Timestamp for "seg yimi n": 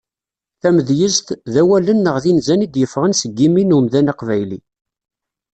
3.21-3.75